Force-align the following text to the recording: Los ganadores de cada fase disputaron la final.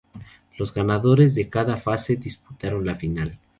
Los 0.57 0.73
ganadores 0.73 1.35
de 1.35 1.47
cada 1.47 1.77
fase 1.77 2.15
disputaron 2.15 2.87
la 2.87 2.95
final. 2.95 3.37